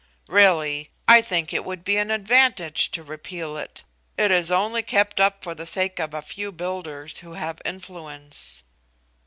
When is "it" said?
1.53-1.63, 3.55-3.83, 4.17-4.31